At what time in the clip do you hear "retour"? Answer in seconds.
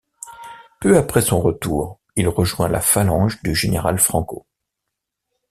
1.39-1.99